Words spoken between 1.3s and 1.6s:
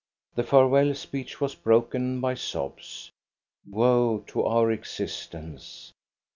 was